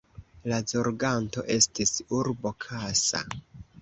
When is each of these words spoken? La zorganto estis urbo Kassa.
La 0.51 0.57
zorganto 0.71 1.45
estis 1.57 1.93
urbo 2.21 2.55
Kassa. 2.67 3.23